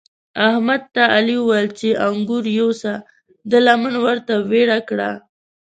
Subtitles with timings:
[0.47, 2.93] احمد ته علي وويل چې انګور یوسه؛
[3.49, 5.11] ده لمن ورته ويړه کړه.